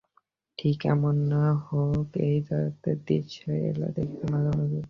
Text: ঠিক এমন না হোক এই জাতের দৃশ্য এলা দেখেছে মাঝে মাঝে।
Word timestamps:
ঠিক 0.57 0.77
এমন 0.93 1.15
না 1.31 1.45
হোক 1.65 2.07
এই 2.27 2.37
জাতের 2.47 2.97
দৃশ্য 3.07 3.37
এলা 3.69 3.87
দেখেছে 3.97 4.25
মাঝে 4.33 4.51
মাঝে। 4.51 4.79